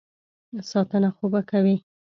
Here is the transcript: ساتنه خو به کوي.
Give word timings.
ساتنه 0.71 1.09
خو 1.15 1.25
به 1.31 1.41
کوي. 1.49 1.75